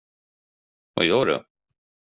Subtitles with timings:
[0.93, 1.43] Vad gör du?